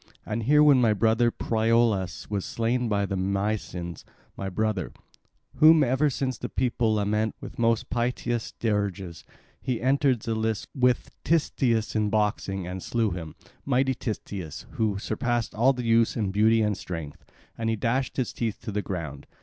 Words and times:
And 0.25 0.41
here, 0.41 0.63
when 0.63 0.81
my 0.81 0.93
brother 0.95 1.29
Priolas 1.29 2.27
was 2.27 2.43
slain 2.43 2.89
by 2.89 3.05
the 3.05 3.15
Mysians—my 3.15 4.49
brother, 4.49 4.93
whom 5.57 5.83
ever 5.83 6.09
since 6.09 6.39
the 6.39 6.49
people 6.49 6.95
lament 6.95 7.35
with 7.39 7.59
most 7.59 7.91
piteous 7.91 8.51
dirges—he 8.53 9.79
entered 9.79 10.21
the 10.21 10.33
lists 10.33 10.65
with 10.73 11.11
Titias 11.23 11.95
in 11.95 12.09
boxing 12.09 12.65
and 12.65 12.81
slew 12.81 13.11
him, 13.11 13.35
mighty 13.63 13.93
Titias, 13.93 14.65
who 14.71 14.97
surpassed 14.97 15.53
all 15.53 15.71
the 15.71 15.85
youths 15.85 16.17
in 16.17 16.31
beauty 16.31 16.63
and 16.63 16.75
strength; 16.79 17.23
and 17.55 17.69
he 17.69 17.75
dashed 17.75 18.17
his 18.17 18.33
teeth 18.33 18.57
to 18.61 18.71
the 18.71 18.81
ground. 18.81 19.27